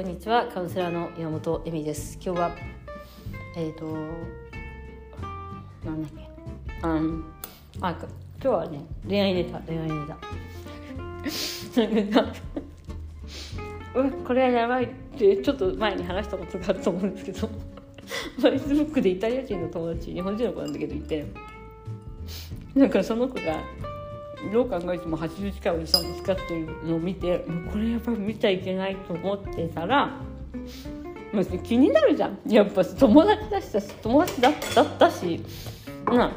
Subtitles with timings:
[0.00, 2.18] こんにちはカウンセラーの山本恵美です。
[2.24, 2.56] 今日は
[3.54, 3.84] えっ、ー、と
[5.84, 6.26] なんだっけ？
[6.84, 7.24] うん
[7.82, 8.08] あ今
[8.40, 10.06] 日はね恋愛ネタ恋愛ネ
[12.06, 12.24] タ。
[13.94, 17.46] うんこれはやばいってちょっと前に話したことがあると思うんですけど。
[18.38, 21.26] フェイスブックでイタリア人の友達日本人の子なんだけどいて。
[22.74, 23.60] なんかその子が
[24.52, 30.20] どう考えても80近いおじさんと使ってるのを見てこれやっぱ見ちゃいけないと思ってたら
[31.32, 35.44] まあ、気になるじゃんやっぱ友達だし友達だだったし、
[36.04, 36.32] ま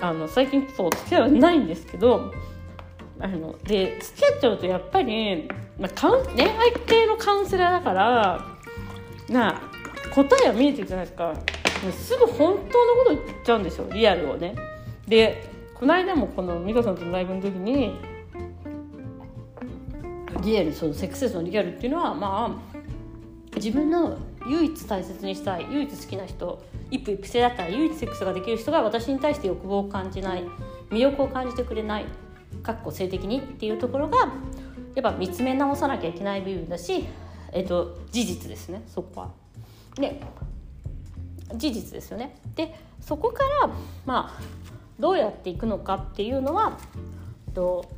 [0.00, 2.32] あ、あの最近そう付き合いはないんですけど
[3.18, 8.46] あので付き合っちゃうとやっぱり、まあ、カウン恋愛系のカウンセラーだから
[9.28, 9.60] な
[10.14, 11.34] 答えは見えてるじゃないですか
[11.90, 14.54] すぐ本当のこと言っちゃうんですよリアルをね。
[15.06, 17.94] でこの間もこの美香さんとのライブの時に
[20.42, 30.44] リアルそのセックスレスのリアルっていうのはまあ自分の唯一大切にしたい唯一好きな人一夫一夫制だったら唯一セックスができる人が私に対して欲望を感じない
[30.90, 32.06] 魅力を感じてくれない
[32.62, 34.32] かっこ性的にっていうところが
[34.94, 37.06] やっぱ見つめ直さなきゃいけない部分だし、
[37.52, 39.30] えっと、事実ですねそこは。
[39.96, 40.22] で
[41.54, 42.36] 事実ですよね。
[42.54, 43.70] でそこから
[44.04, 44.40] まあ
[44.98, 46.78] どうやっていくのかっていうのは
[47.52, 47.88] ど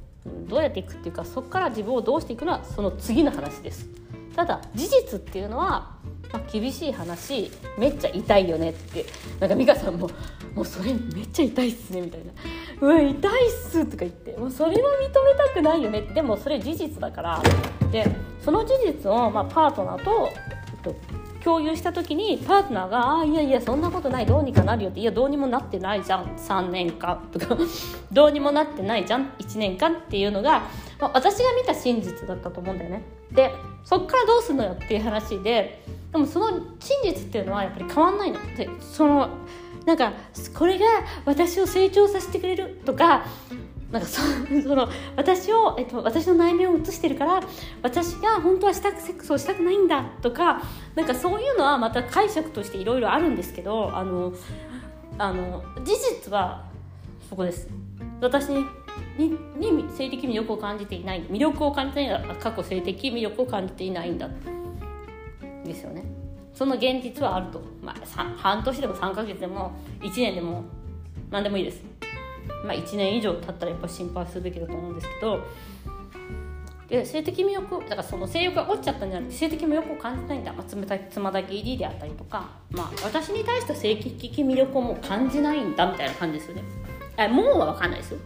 [0.50, 3.88] うやっていくっていうかそこから自分をどうしていくのはその次の話です。
[4.34, 5.96] ただ事実っていうのは、
[6.32, 9.05] まあ、厳しい話めっちゃ痛いよねって。
[9.40, 10.08] なんか美香さんも
[10.55, 12.32] 「もうそれめっちゃ痛いっすね」みたいな
[12.80, 17.42] 「うわ痛いっす」とか言って「もうそれは認めたくないよね」でもそれ事実だから。
[17.90, 18.06] で
[18.44, 20.30] その事実を、まあ、パートナー、と、
[21.44, 27.56] 共有した時にパートナーが「あいやいやそんなことないどうにかなるよ」って「いやどうにもなってないじゃん3年間」とか
[28.12, 30.62] 「どうにもなってないじゃん1 年間」っていうのが、
[31.00, 33.03] まあ、私が見た真実だったと思うんだよね。
[33.33, 33.53] で
[33.84, 36.48] そっからどうするのよっていう話ででもその
[36.80, 39.29] 真実っていうのはやっぱり変わんないのでその
[39.85, 40.12] なんか
[40.55, 40.86] これが
[41.24, 43.24] 私を成長させてくれるとか
[43.90, 44.20] なんかそ
[44.62, 47.40] その私を、えっと、私の内面を映してるから
[47.82, 50.62] 私が本当はしたくセックスをしたくないんだとか
[50.94, 54.34] なんかそういうのはまた解釈としていろいろあるんですけどあの
[55.16, 56.66] あの事実は
[57.28, 57.68] そこです。
[58.20, 58.64] 私に
[59.18, 61.22] に性的魅力を感じていない。
[61.24, 64.28] 魅力を感じていない過去性的魅力を感じていないんだ。
[65.64, 66.05] ですよね。
[66.55, 70.64] その現実はあると、まあ、半年でも3ヶ月でも1年でも
[71.30, 71.87] 何でもいいです。
[72.64, 75.45] まあ、1年以上経ったらやっぱ心配するべきだと思うんですけど
[76.89, 86.63] で性的魅力だからその性欲が落ちちゃったんじゃなくて性的魅力を感じないんだ、まあ、冷たい妻だけ ED であったりとか、まあ、私に対して性的魅力をもう感じないんだみたいな感じですよね。
[87.19, 88.20] あもうは分かんないですよ。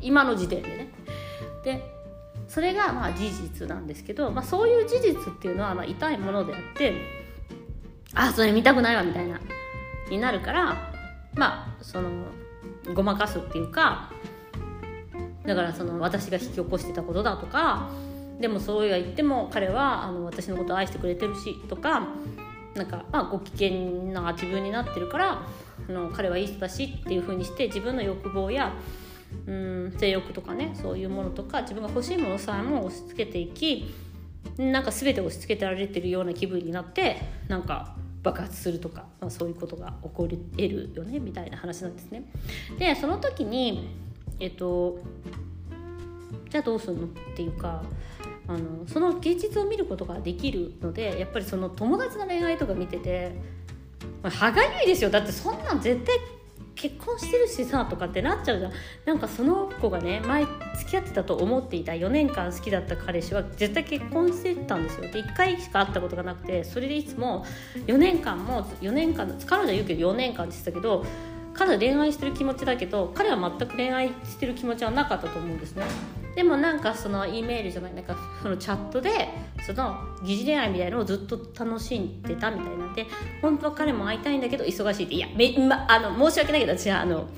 [0.00, 0.88] 今の時点でね。
[1.64, 1.98] で
[2.48, 6.94] それがまあ事実なんですけど、まあ、そういう事実っていうのはまあ痛いものであって
[8.14, 9.38] あそれ見たくないわみたいな
[10.10, 10.76] になるから
[11.34, 12.10] まあその
[12.94, 14.10] ごまかすっていうか
[15.46, 17.88] だからその私が引き起こしてたことだとか
[18.40, 22.08] でもそうは言っても彼はあの私のことを愛してくれてるしとか
[22.74, 25.42] なんか、まあ、ご機嫌な自分になってるから
[25.88, 28.72] あの彼はいい人だしっていう風にして自分の欲望や
[29.46, 33.92] うん性欲とかねそういうものとか自分が欲しいものさえも押し付けていき
[34.56, 37.96] なんか全て押し付けてられてるような気分になってなんか
[38.28, 42.24] 爆発するとか、まあ、そういうことが起こり得るよねみたいな話なんですね。
[42.78, 43.88] でその時に
[44.38, 44.98] えっと
[46.50, 47.82] じゃあどうするのっていうか
[48.46, 53.32] あのその現実を見ることができるのでやっぱりその友達の恋愛とか見てて、
[54.22, 56.16] まあ、歯がゆいですよだってそんなん絶対
[56.74, 58.72] 結婚してるしさとかってなっちゃうじゃん
[59.04, 60.46] なんかその子がね前
[60.88, 65.02] 付き合ってたと思っていた4年間好きだった彼氏は絶対結婚してたんですよ。
[65.02, 67.44] で1回しか会ったことがなくてそれでいつも
[67.86, 71.04] 4年間も4年間彼女は言うけど4年間って言ってたけど
[71.52, 75.84] 彼は恋愛してる気持ちだけど彼は全く恋愛してる気持ちはなかったと思うんですね。
[76.34, 79.28] でもなんかその E メールじゃないなんかそのチャットで
[79.66, 82.86] その疑似恋愛みたいのをずっと楽しんでたみたいな。
[82.86, 83.06] んで
[83.42, 87.28] 本当は彼も会いたいんだけど忙しいっていやめ、ま、あの申し訳ないけど私はあの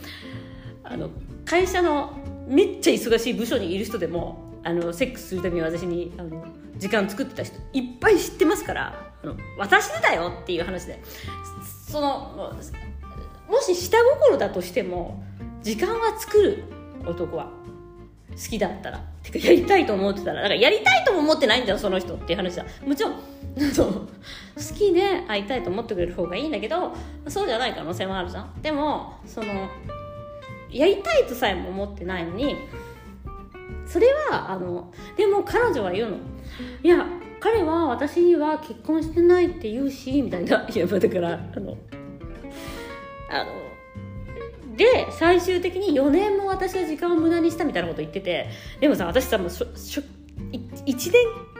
[0.85, 1.11] あの
[1.45, 2.20] 会社の
[2.50, 6.44] めっちゃ忙しい部署にいる人でもあのセックスするために私にあの
[6.76, 11.00] 時間作ってた人いっぱい知ってますからあの私でだよっていう話で。
[11.91, 12.55] その
[13.49, 15.25] もし下心だとしても
[15.61, 16.62] 時間は作る
[17.05, 17.50] 男は
[18.31, 23.20] 好きだったらてかやりたいと思ってたらだからやりたいとも思ってないんだよその人っていう話だもちろん
[23.75, 24.06] そう好
[24.79, 26.94] きで会いたいと思ってくれる方がいいんだけど
[27.26, 28.62] そうじゃない可能性もあるじゃん。
[28.62, 29.69] でもその
[30.73, 32.57] やりたいとさえも思ってないのに
[33.87, 36.17] それはあのでも彼女は言うの。
[36.83, 37.07] いや
[37.41, 40.67] 彼は私には結婚してないって言うしみたいな。
[40.73, 41.77] いやだからあの
[43.31, 48.49] あので最終的に4年も私は時間を無駄にしたみたいなこと言ってて
[48.81, 50.03] でもさ私さもうしょ1
[50.87, 51.13] 年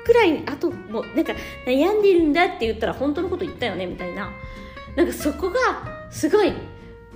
[0.05, 1.35] くらいあともうなんか
[1.67, 4.31] 悩んでるんだって言ったら本当のこと言ったよねみたいな。
[4.97, 6.53] なんかそこがすごい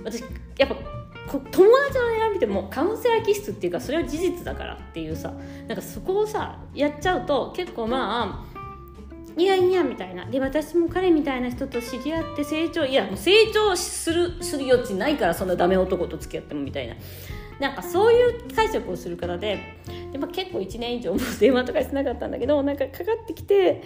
[0.03, 0.23] 私
[0.57, 0.94] やっぱ
[1.27, 5.33] 友達の悩みってもカウンセラー気質っていうかそれは事実だからっていうさ
[5.67, 8.55] なんかそこをさやっちゃうと結構まあ
[9.37, 10.25] いやいやみたいな。
[10.25, 16.95] で私も彼みたいな人と知り合って成長いやもう成長するする余地ないからそんなダメ男と付き合ってもみたいな。
[17.59, 19.77] なんかそういう解釈をする方で
[20.11, 23.81] で、まあ、結構1年以上も電話とかしてなかったんだけどなんかかかってきて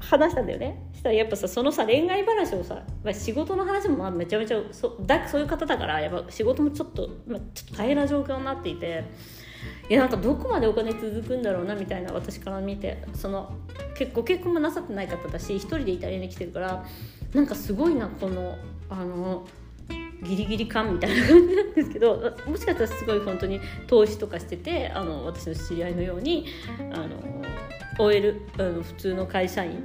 [0.00, 0.88] 話したんだよね。
[0.98, 9.04] したらやっぱさそのさ恋愛話をさ仕事の話もまあめちゃめちゃそだそういう方だからやっぱ仕事もちょっと、まあ、ちょっと大変な状況になっていて
[9.88, 13.52] いやなんかどこまでお金続くんだろうなみたいな私から見てその
[13.96, 16.84] 結構結婚もなさってない方だし一人でイタリアに来てるから
[17.32, 18.56] なんかすごいなこの
[18.90, 19.46] あの
[20.22, 26.46] ギリギリ感みたいな感じなんですけどもしかしたらすごい本当に投資とかしててあの私の知り合いのように
[26.92, 27.08] あの
[27.98, 29.82] OL あの普通の会社員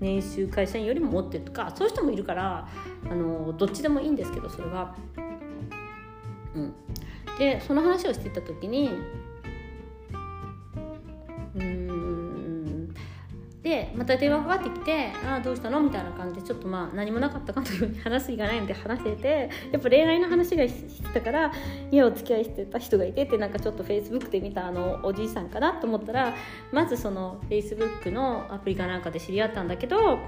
[0.00, 2.68] 年収会社員よりも持ってるとかそういう人もいるから
[3.10, 4.94] あのどっちでもいいんですけどそれは。
[6.54, 6.74] うん、
[7.38, 8.90] でその話をしてた時に
[11.54, 11.91] うん
[13.62, 21.52] でまた電話かかってきて「ああどうしたの?」みたいな感じでちょっとまあ何もなかったかのように話す日がないので話しててやっぱ恋愛の話がしてたから
[21.90, 26.34] 家お付き合いしてた人がいてってなんかちょっとフェイスブックで見たあのおじいさんかなと思ったら
[26.72, 30.18] まずそのフェイスブックのアプリかなんかで知り合ったんだけど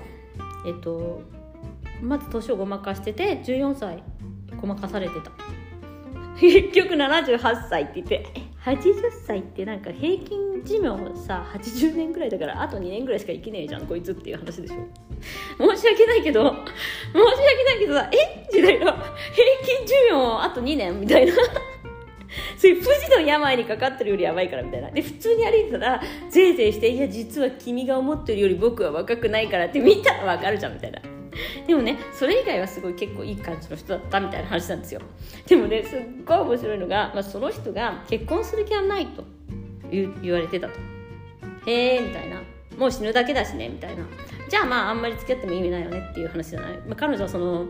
[0.64, 1.22] えっと
[2.00, 4.02] まず年をごまかしてて14歳
[4.60, 5.32] ごまかされてた
[6.38, 8.26] 結局78歳って言って
[8.64, 8.94] 80
[9.26, 14.76] 歳ってなんか平均寿命さ80年ぐらいだからあと2年ぐらいしか生きねえじゃんこいつっていう話でしょ。
[15.58, 18.48] 申し訳ないけど申し訳ないけどさえ？
[18.50, 19.02] 時代の平
[19.76, 21.34] 均寿命あと2年みたいな。
[22.56, 24.90] そういう不治の病にかかってるよりやばいからみたいな。
[24.90, 31.00] で普通に歩いてたらぜいぜいしていや実は君が思ってるより僕は若くないからって見たらわかるじゃんみたいな。
[31.66, 35.00] でもねそれ以外はすごい結構いい感じの人だったみたいな話なんですよ。
[35.46, 39.24] でもねすっごい面白いのが、まあ、その人が結婚する気はないと
[39.90, 40.74] 言われてたと。
[41.66, 42.42] へえみたいな。
[42.78, 44.04] もう死ぬだけだしねみたいな。
[44.48, 47.66] じゃあまああんまり付き合っても意味ないよねっていう話じゃない、まあ、彼女はその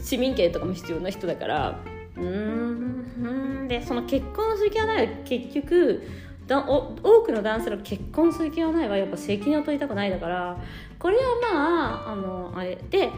[0.00, 1.80] 市民権とかも必要な人だから。
[2.16, 6.02] うーんでその結婚する気はない結局
[6.46, 10.56] だお多くの男性の結婚する気はないはやっぱ責任を取りたくないだから。
[10.98, 11.22] これは
[11.52, 12.78] まああのあれ。
[12.88, 13.10] で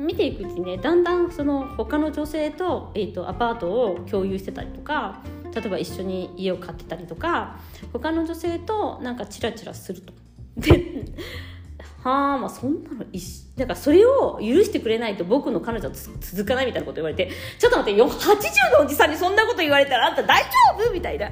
[0.00, 5.22] 見ていくうちにねだんだんその他の女性と,、えーと、アパートを共有してたりとか
[5.54, 7.58] 例えば一緒に家を買ってたりとか
[7.92, 10.12] 他の女性となんかチラチラすると。
[10.56, 11.04] で
[12.02, 13.04] はあまあそんなの
[13.58, 20.48] だかそれを許してくれないと僕の彼女は続かないみたいなこと言われてちょっと待ってよ80のおじさんにそんなこと言われたらあんた大丈
[20.82, 20.90] 夫？
[20.92, 21.26] みたいな。
[21.26, 21.30] え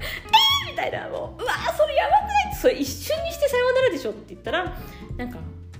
[0.66, 1.08] ー、みたいな。
[1.08, 2.54] もううわそれやばくない？
[2.54, 4.10] それ一瞬にしてさようならでしょ？
[4.10, 4.76] って言ったら
[5.16, 5.38] なんか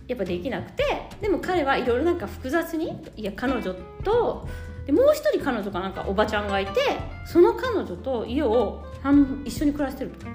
[0.09, 0.85] やっぱできなくて
[1.21, 4.49] でも彼はいろいろなんか複雑にいや彼女と
[4.87, 6.73] でもう一人彼女かなんかおばちゃんがいて
[7.27, 8.83] その彼女と家を
[9.45, 10.11] 一緒に暮らしてる。
[10.11, 10.27] と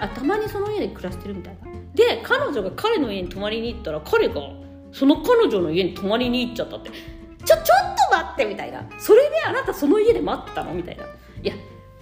[0.00, 1.70] あたまにその家で暮らしてるみたいな。
[1.94, 4.40] で彼女が彼の家に泊まりに行ったら彼が
[4.90, 6.90] その彼女の家に泊まりに行っちゃったって。
[7.44, 8.82] ちょちょっと待ってみたいな。
[8.98, 11.04] それであなたその家で待ったのみたいな。
[11.04, 11.08] い
[11.46, 11.52] や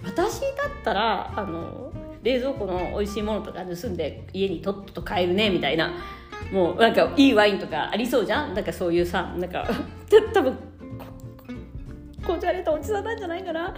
[0.05, 0.49] 私だっ
[0.83, 1.91] たらあの
[2.23, 5.91] 冷蔵庫の美味しいものとか盗んで家にとっとと帰るねみたいな。
[6.51, 8.53] もうなんかいいワインとかありそうじゃん？
[8.53, 9.65] なんかそういうさなんか
[10.33, 10.57] 多分
[12.25, 13.73] こじゃれたおじさんなんじゃないかな？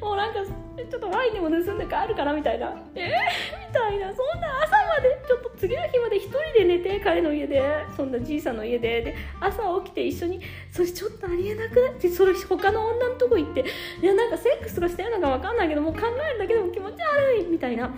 [0.00, 2.32] もうなんかちょっとワインでも盗んで帰るかな？
[2.34, 2.74] みたいな。
[2.94, 4.12] えー、みたいな。
[4.14, 7.62] そんな朝までちょっと次の日まで一人で寝て彼の家で。
[7.96, 9.00] そんなじいさんの家で。
[9.00, 13.64] で朝起きて一緒にそれちょっとありえなくなってそれ他の女のとこ行って。
[14.02, 17.44] いやなんかセックスとかしてるのか分かんないけどもう考えるだけでも気持ち悪い！
[17.46, 17.90] みたいな。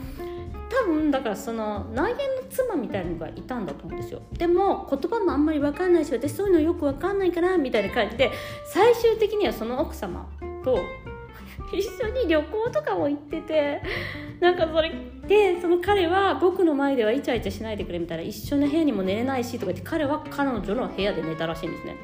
[0.70, 4.20] 多分だからその内縁の妻みたいなのがいたんだと思うんですよ。
[4.32, 8.30] でも言葉もあんまり分かんないし私そういうのよく分かんないからみたいな感じで
[8.66, 10.28] 最終的にはその奥様
[10.64, 10.78] と
[11.72, 13.82] 一緒に旅行とかも行ってて
[14.40, 14.92] なんかそれ
[15.26, 21.96] でその彼は僕の前ではイチャイチャしないでくれみたいな一緒の部屋にも寝れないしとか言って彼は彼女の部屋で寝たらしいんですね。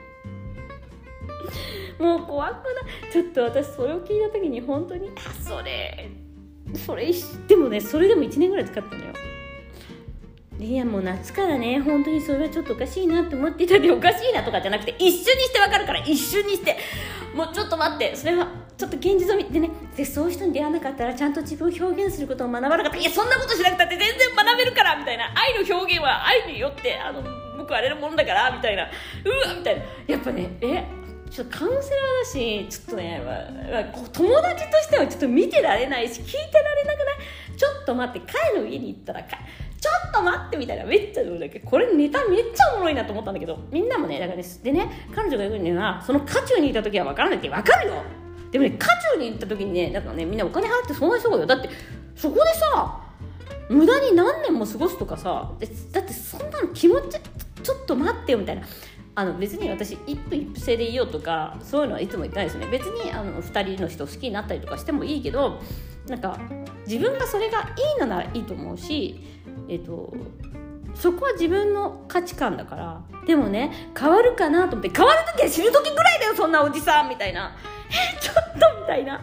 [1.99, 3.13] もう怖くない？
[3.13, 6.11] ちょっと私それを聞いた時に本当にあそれ
[6.75, 7.13] それ
[7.47, 9.13] でもねそれでも1年ぐらい使ったのよ。
[10.61, 11.81] いやもう夏からね。
[11.81, 16.77] 本当にそれはちょっとおかしいなって思っていたでおかしいなとかじゃなくて一瞬にしてわかるから一瞬にして。
[17.35, 18.15] もうちょっと待って。
[18.15, 18.47] それは
[18.79, 19.71] ちょっと現実を見てね。
[19.97, 22.99] でそういう人に出会わなかったらちゃんと自分を表現することを学ばなかった。
[22.99, 25.25] いやそんなことしなくたって全然学べるからみたいな。
[25.35, 27.23] 愛の表現は愛によってあの
[27.59, 28.85] 報われるもんだからみたいな。
[28.85, 28.87] う
[29.49, 29.83] わみたいな。
[30.07, 30.85] やっぱねえ
[31.35, 33.21] ちょっとカウンセラーだしちょっとね、
[34.13, 37.57] 友達としてはちょっと見てられないし聞いてられなくない？
[37.57, 39.29] ちょっと待って彼の家に行ったらちょ
[40.11, 41.59] っと待ってみたいなめっちゃだけ。
[41.59, 48.05] これネタめっちゃおもろいなと思ったんだけどみんなもねだからねでね彼女が言うにはその渦中にいた時は分からないって分かるよ
[48.53, 48.87] でもね渦
[49.17, 51.47] 中に行った時にねだからねみんなお金払ってそんな人がよ。
[51.47, 51.69] だって
[52.15, 53.01] そこでさ
[53.69, 55.51] 無駄に何年も過ごすとかさ
[55.91, 57.19] だってそんなの気持ち
[57.65, 58.63] ちょっと待ってよみたいな。
[59.17, 62.67] あの別に私一夫一夫制でいよとかそういうのはいつも言ってないですね。
[62.67, 65.61] 別にあの2人の人好きになったりとかしてもいいけど
[66.09, 66.39] なんか
[66.87, 67.65] 自分がそれがい
[67.97, 69.21] いのならいいと思うし
[69.69, 70.13] えっ、と
[70.95, 77.57] そこは自分の価値観だからでもね変わるかなと思って変わる時は死ぬ時ぐらいだよそんなおじさんみたいな。
[78.21, 79.21] ちょっとみたいな。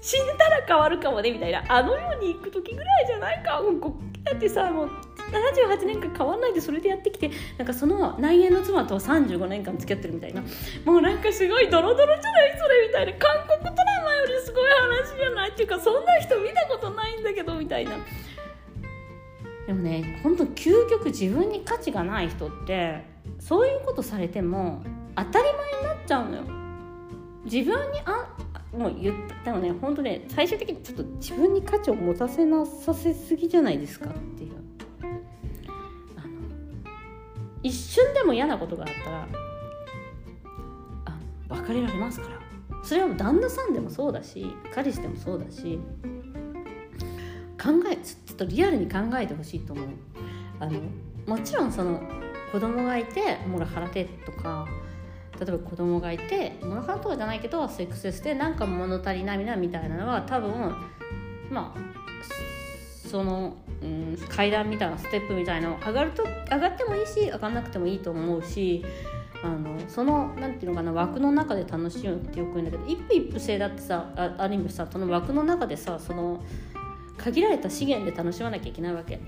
[0.00, 1.64] 死んだら変わるかもねみたいな。
[1.68, 3.60] あの世に行く時ぐらいじゃないか。
[4.24, 4.90] だってさもう
[5.32, 10.42] 78年間変わんないでそれでやってきてなんかその内縁の妻と35年間付き合ってるみたいな。
[10.84, 13.12] もうなんかすごいドロドロじゃないそれみたいな。
[13.14, 17.92] 韓国ドラマよりすごい話じゃないっていうかそんな人見たことないんだけどみたいな。
[19.66, 23.04] でもね本当究極自分に価値がない人って
[23.38, 24.82] そういうことされても
[25.14, 26.42] 当たり前になっちゃうのよ。
[27.44, 28.28] 自分にあ
[28.76, 34.61] もう言ったでもね本当ね最終的にちょっと自分に価値を持たせなさせすぎじゃないですかっていう。
[37.62, 39.28] 一瞬でも嫌なことがあったら
[41.06, 42.42] あ別れられますから。
[42.82, 45.78] それは旦那さんでもそうだし彼氏でもそうだし
[47.62, 49.86] 考えちょっとリアルに考えてほしいと思う。
[50.58, 50.80] あの
[51.26, 52.00] もちろんその
[52.50, 54.66] 子供がいてモラハラでとか
[55.38, 60.74] 例えば子供がいてモラハラとかじゃないけどセックスしてなんか物足りないみたいなのは多分
[61.50, 61.80] まあ
[63.12, 68.82] その、うん、階段みたいなステップみたいなの上がると上がってもいいし上がんなくてもいいと思うし
[69.44, 76.42] あのそのなんていうのかな枠の中で楽しむってよく言うんだけど一夫一夫制だってさあある意味さその枠の中でさその
[77.18, 79.20] 限られた資源で楽しまなきゃいけないわけ、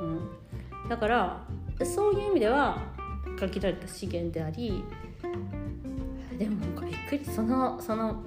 [0.00, 1.46] うん、だから
[1.84, 2.78] そういう意味では
[3.38, 4.82] 限られた資源であり
[6.38, 8.22] でもなんかびっくりそのその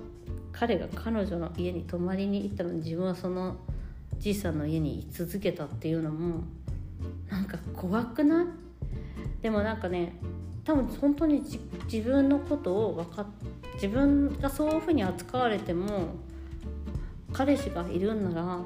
[0.51, 3.55] 彼が彼女の家に泊まりに行ったのに自分はその
[4.19, 6.43] じいさんの家に居続けたっていうのも
[7.29, 8.45] なんか怖くない？
[9.41, 10.13] でもなんかね
[10.63, 11.43] 多分本当に
[11.91, 13.25] 自分のことを分かっ
[13.75, 16.15] 自分がそういうふうに扱われても
[17.33, 18.59] 彼氏がいるんなら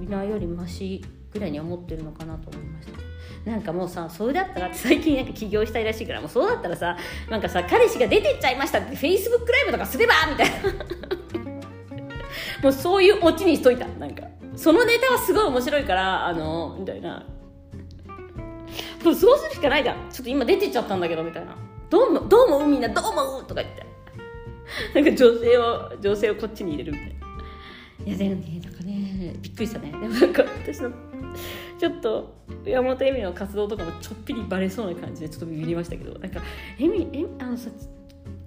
[0.00, 2.92] いないよりマシぐらいに思ってるのかなと思いました。
[3.50, 6.96] なんかもうさそれだったら最近なんか起業したいらしいからもうそうだったらさ
[7.28, 10.54] なんかさ彼氏が出てっちゃいましたってフェイスブックライブとかすればみたいな。
[12.62, 13.86] もうそういうオチにしといた。
[14.56, 17.26] そのネタはすごい面白いからあのみたいな。
[19.04, 20.10] もうそうするしかないじゃん。
[20.10, 21.56] ちょっと今出てっちゃったんだけどみたいな。
[21.90, 23.84] どうもどうもみんなどうもとか言って。
[24.94, 27.12] なんか女性を女性をこっちに入れるみたいな。
[28.06, 29.90] いやでもねなんかねびっくりしたね。
[29.90, 30.90] でもなんか私の
[31.78, 36.40] ちょっと山本恵美の活動とかもちょっぴりバレそうな感じでちょっとビビりましたけどなんか
[36.78, 37.70] 「恵美あのさ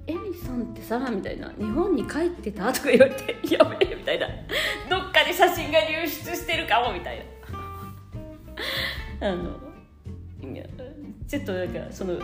[0.07, 4.27] エミさんってさ」みたいな「日本に帰ってた?」とか言われて「やべえ」みたいな
[4.89, 7.19] どっかで写真が流出してるかもみたい
[9.19, 9.65] な あの
[11.27, 12.19] ちょっとなんかその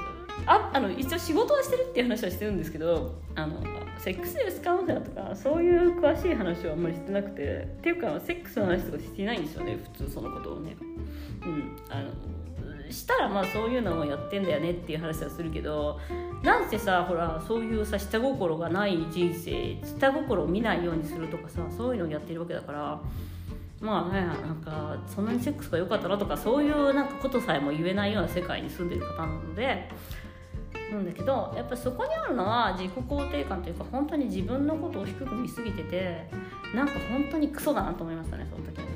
[0.46, 3.62] ああの一応仕事はしてるっていう話はしてるんですけどあの
[3.98, 10.76] セックスレスカウンセラーとかそういう詳しい話はあんまりしてなくてっていうかセックスの話とかしていないんですよね普通そのことをね。
[11.44, 12.12] うん、あの
[12.92, 16.00] したらまあそういうのもやってんだよねっていう話はするけど
[16.44, 23.00] なんせさほらそういうさ下心がない人生下心を見ないようにするとかさそういうのをやってるわけだから
[23.80, 29.88] まあねなんかそんなにセックスが良かったなとかそういうなんかことさえも言えないような世界に住んでる方なので
[30.92, 36.30] なんだけどやっぱそこにあるのは自己肯定感というか本当に自分のことを低く見すぎてて
[36.76, 38.91] なんか本当にクソだなと思いましたねその時。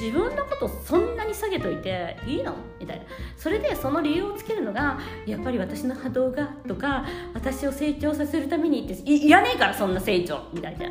[0.00, 2.54] 自分のことそんなに下げといていいの？
[2.80, 3.04] みたいな。
[3.36, 10.86] それでその理由をつけるのがやっぱり私の波動がとか私を成長させるためにっていいらねえからそんな成長みたいな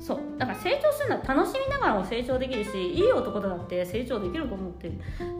[0.00, 0.18] そう。
[0.38, 4.90] だから成長するのは楽しみながらも成長できるしいい男だって成長できると思って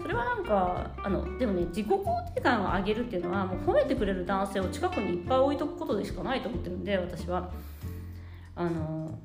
[0.00, 7.50] それはなんかあのでもね自己肯定感を上げるっていうのはもう褒めてくれる男性を近くにいっぱい置いとくことでしかないと思ってるんで私は。
[8.56, 9.18] あの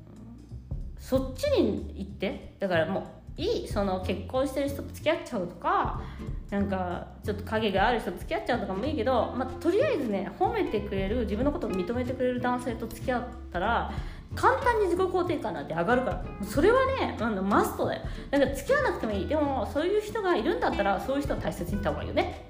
[1.00, 6.02] そっちに行ってだからもういいその結婚してる人と付き合っちゃうとか
[6.50, 13.90] なんかちょっと影がある人と付き合っちゃうとかもいいけど、まあ、とりあえずね褒めてくれる自分のことを認めてくれる男性と付き合ったら
[14.34, 16.24] 簡単に自己肯定感なんて上がるから。
[16.44, 18.02] それはねあのマストだよ。
[18.30, 19.26] だから付き合わなくてもいい。
[19.26, 22.46] でもそういう人がいるんだったらそういう人を大切にした方がいいよね。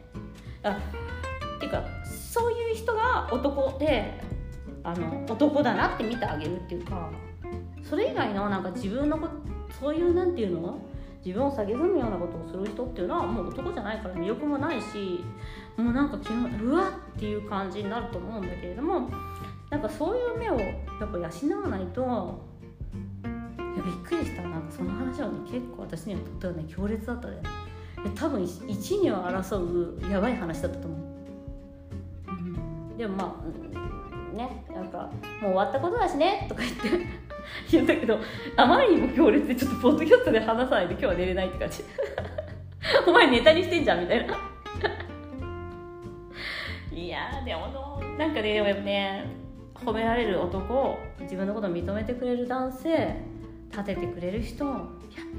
[0.62, 0.78] あ
[1.57, 4.21] っていうかそういう人が男で
[4.83, 7.11] あの男だなって見てあげるっていうか
[7.83, 9.29] それ以外のなんか自分のこ
[9.81, 10.79] そういうなんていうの？
[11.25, 15.23] 自分を下げずむようなことをする人っていうのはもう男じゃないから魅力もないし
[15.77, 19.11] もうなんか気のうわっていう感じになると思うんだけれども
[19.69, 20.67] なんかそういう目をや
[21.05, 22.05] っぱ養わないとい
[23.79, 24.43] やびっくりした。
[24.43, 27.43] なんかその話はね結構私にはとってはね強烈だったね。
[28.15, 29.59] 多分一には争
[30.07, 31.01] うやばい話だったと思う、
[32.31, 32.33] う
[32.95, 33.45] ん、でもま
[34.33, 34.65] あね。
[34.75, 35.11] なんか
[35.43, 36.47] もう終わったことだしね。
[36.49, 37.30] とか言って。
[37.71, 38.19] 言ったけど
[38.57, 41.85] あまりにも強烈でちょっとポッドキャストで話さないで今日は寝れないって感じ。
[43.07, 44.35] お前ネタにしてんじゃんみたいな。
[46.92, 49.25] いやでもなんかねでもやっぱね
[49.75, 53.16] 褒められる男自分のことを認めてくれる男性
[53.71, 54.76] 立ててくれる人やっ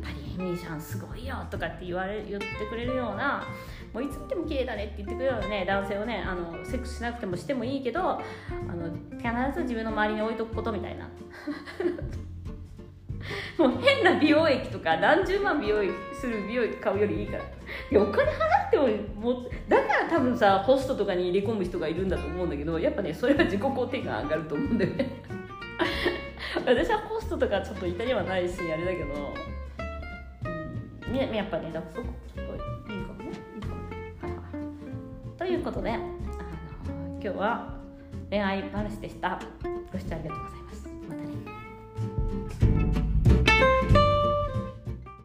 [0.01, 3.43] ぱりエミーちゃんすごいよとかって言われ言ってくれるような
[3.93, 8.21] もういつ見ても綺麗だねって言ってくれるようなね男性をねあのセックスしなくてもしてもいいけどあ
[8.73, 11.09] の必ず自分の周りに置いとくことみたいな。
[13.57, 17.43] もう変な美容液とか何十万美容液する美容液買うよりいいから。
[17.43, 17.47] い
[17.91, 18.35] やお金払
[18.67, 18.87] っても
[19.33, 25.21] もだから多分さホストとかに入れ込む人がいるんだと思うんだけどやっぱねそれは自己肯定感上がると思うんだよね。
[26.65, 29.33] 私はホストとかちょっとイタリアはないしあれだけど、
[31.07, 31.81] うん、やっぱねだ
[35.51, 36.03] いということであの
[37.21, 37.73] 今日は
[38.29, 39.37] 恋愛話でした。
[39.91, 40.60] ご視聴ありがとうございます。